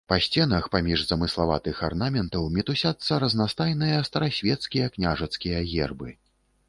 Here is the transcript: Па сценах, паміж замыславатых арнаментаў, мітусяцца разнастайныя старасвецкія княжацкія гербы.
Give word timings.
Па 0.11 0.17
сценах, 0.25 0.67
паміж 0.75 1.01
замыславатых 1.09 1.81
арнаментаў, 1.89 2.47
мітусяцца 2.57 3.21
разнастайныя 3.25 4.01
старасвецкія 4.09 4.91
княжацкія 4.97 5.65
гербы. 5.75 6.09